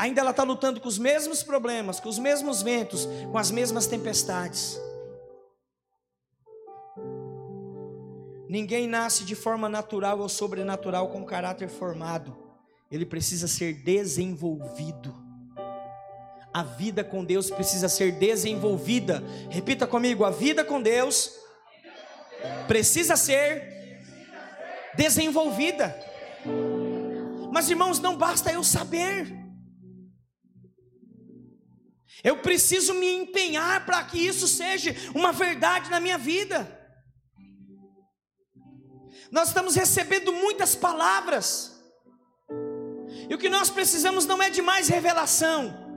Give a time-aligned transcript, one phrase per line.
[0.00, 3.86] ainda ela está lutando com os mesmos problemas, com os mesmos ventos, com as mesmas
[3.86, 4.80] tempestades.
[8.48, 12.34] Ninguém nasce de forma natural ou sobrenatural com caráter formado.
[12.90, 15.14] Ele precisa ser desenvolvido.
[16.52, 19.22] A vida com Deus precisa ser desenvolvida.
[19.50, 21.30] Repita comigo: a vida com Deus
[22.66, 24.00] precisa ser
[24.96, 25.94] desenvolvida.
[27.52, 29.49] Mas irmãos, não basta eu saber.
[32.22, 36.78] Eu preciso me empenhar para que isso seja uma verdade na minha vida.
[39.30, 41.80] Nós estamos recebendo muitas palavras.
[43.28, 45.88] E o que nós precisamos não é de mais revelação.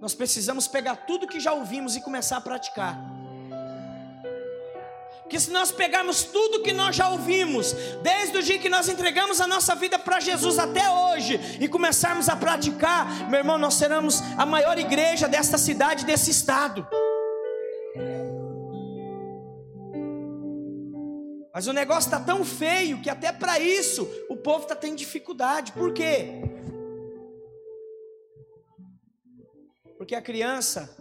[0.00, 3.19] Nós precisamos pegar tudo que já ouvimos e começar a praticar.
[5.30, 9.40] Porque se nós pegarmos tudo que nós já ouvimos, desde o dia que nós entregamos
[9.40, 14.20] a nossa vida para Jesus até hoje, e começarmos a praticar, meu irmão, nós seremos
[14.36, 16.84] a maior igreja desta cidade, desse estado.
[21.54, 25.70] Mas o negócio está tão feio que até para isso o povo está tendo dificuldade.
[25.70, 26.42] Por quê?
[29.96, 30.92] Porque a criança,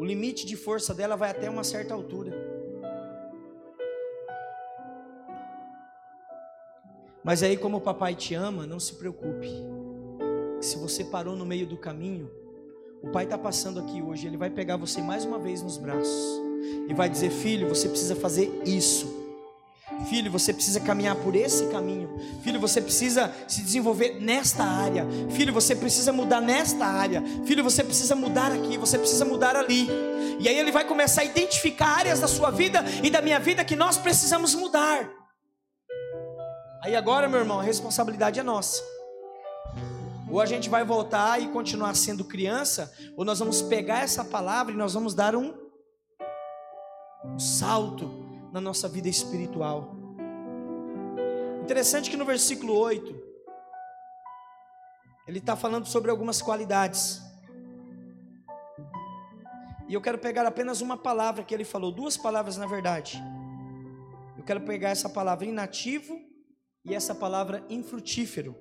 [0.00, 2.49] o limite de força dela vai até uma certa altura.
[7.22, 9.48] Mas aí, como o papai te ama, não se preocupe.
[10.60, 12.30] Se você parou no meio do caminho,
[13.02, 16.40] o pai está passando aqui hoje, ele vai pegar você mais uma vez nos braços
[16.88, 19.20] e vai dizer: Filho, você precisa fazer isso.
[20.08, 22.08] Filho, você precisa caminhar por esse caminho.
[22.42, 25.06] Filho, você precisa se desenvolver nesta área.
[25.30, 27.22] Filho, você precisa mudar nesta área.
[27.44, 29.88] Filho, você precisa mudar aqui, você precisa mudar ali.
[30.38, 33.64] E aí ele vai começar a identificar áreas da sua vida e da minha vida
[33.64, 35.19] que nós precisamos mudar.
[36.82, 38.82] Aí agora, meu irmão, a responsabilidade é nossa.
[40.30, 44.72] Ou a gente vai voltar e continuar sendo criança, ou nós vamos pegar essa palavra
[44.72, 45.52] e nós vamos dar um,
[47.24, 48.08] um salto
[48.50, 49.94] na nossa vida espiritual.
[51.62, 53.14] Interessante que no versículo 8,
[55.28, 57.20] ele está falando sobre algumas qualidades.
[59.86, 63.22] E eu quero pegar apenas uma palavra que ele falou, duas palavras na verdade.
[64.38, 66.19] Eu quero pegar essa palavra inativo
[66.84, 68.56] e essa palavra infrutífero.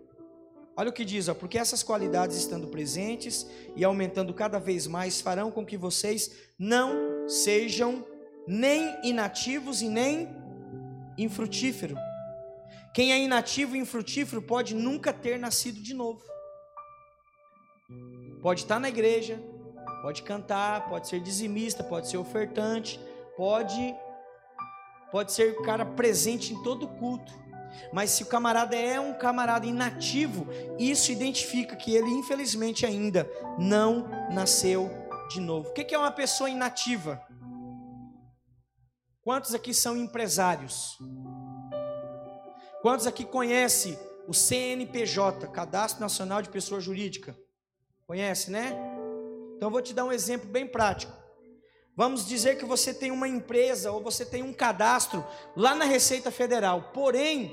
[0.75, 5.19] Olha o que diz, ó, porque essas qualidades estando presentes e aumentando cada vez mais
[5.19, 8.05] farão com que vocês não sejam
[8.47, 10.29] nem inativos e nem
[11.17, 11.97] infrutífero.
[12.93, 16.23] Quem é inativo e infrutífero pode nunca ter nascido de novo.
[18.41, 19.37] Pode estar na igreja,
[20.01, 22.99] pode cantar, pode ser dizimista, pode ser ofertante,
[23.35, 23.95] pode
[25.11, 27.33] pode ser o cara presente em todo culto.
[27.91, 30.47] Mas se o camarada é um camarada inativo,
[30.77, 34.89] isso identifica que ele infelizmente ainda não nasceu
[35.29, 35.69] de novo.
[35.69, 37.21] O que é uma pessoa inativa?
[39.21, 40.97] Quantos aqui são empresários?
[42.81, 47.37] Quantos aqui conhecem o CNPJ, Cadastro Nacional de Pessoa Jurídica?
[48.07, 48.73] Conhece, né?
[49.55, 51.18] Então vou te dar um exemplo bem prático.
[51.99, 55.21] Vamos dizer que você tem uma empresa ou você tem um cadastro
[55.53, 57.51] lá na Receita Federal, porém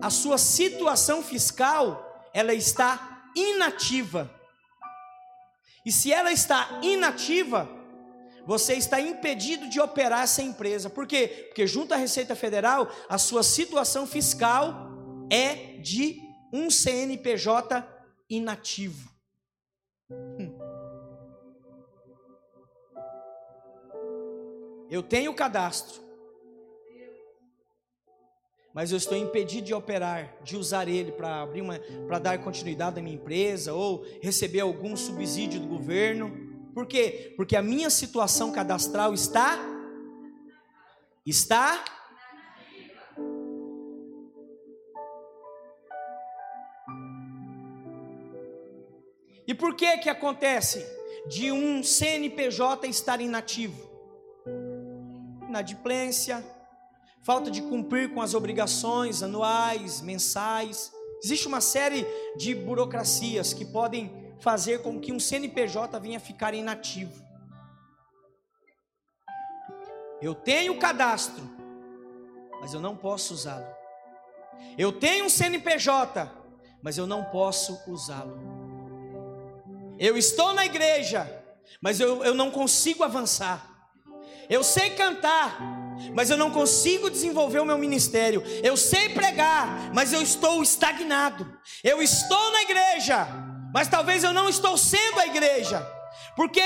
[0.00, 4.34] a sua situação fiscal ela está inativa.
[5.84, 7.68] E se ela está inativa,
[8.46, 10.88] você está impedido de operar essa empresa.
[10.88, 11.44] Por quê?
[11.48, 14.88] Porque junto à Receita Federal, a sua situação fiscal
[15.30, 17.86] é de um CNPJ
[18.30, 19.10] inativo.
[24.90, 26.02] Eu tenho o cadastro,
[28.74, 31.78] mas eu estou impedido de operar, de usar ele para abrir uma,
[32.08, 36.30] para dar continuidade à minha empresa ou receber algum subsídio do governo.
[36.74, 37.32] Por quê?
[37.36, 39.58] Porque a minha situação cadastral está
[41.24, 41.84] está
[49.46, 50.86] E por que que acontece
[51.26, 53.89] de um CNPJ estar inativo?
[55.50, 56.44] Inadimplência,
[57.22, 60.92] falta de cumprir com as obrigações anuais, mensais.
[61.22, 62.06] Existe uma série
[62.36, 67.20] de burocracias que podem fazer com que um CNPJ venha ficar inativo.
[70.22, 71.42] Eu tenho cadastro,
[72.60, 73.66] mas eu não posso usá-lo.
[74.78, 76.30] Eu tenho um CNPJ,
[76.80, 78.38] mas eu não posso usá-lo.
[79.98, 81.42] Eu estou na igreja,
[81.82, 83.69] mas eu, eu não consigo avançar.
[84.50, 85.56] Eu sei cantar,
[86.12, 88.42] mas eu não consigo desenvolver o meu ministério.
[88.64, 91.56] Eu sei pregar, mas eu estou estagnado.
[91.84, 93.28] Eu estou na igreja,
[93.72, 95.99] mas talvez eu não estou sendo a igreja.
[96.36, 96.62] Porque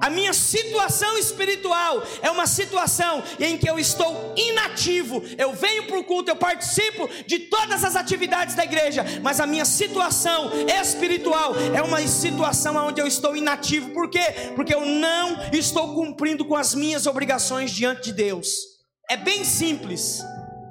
[0.00, 5.22] a minha situação espiritual é uma situação em que eu estou inativo.
[5.36, 9.46] Eu venho para o culto, eu participo de todas as atividades da igreja, mas a
[9.46, 10.50] minha situação
[10.80, 13.90] espiritual é uma situação onde eu estou inativo.
[13.90, 14.52] Por quê?
[14.54, 18.76] Porque eu não estou cumprindo com as minhas obrigações diante de Deus.
[19.08, 20.22] É bem simples.